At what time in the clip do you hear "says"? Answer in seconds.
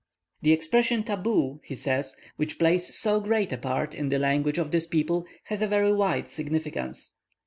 1.75-2.15